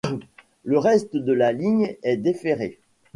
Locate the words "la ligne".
1.31-1.95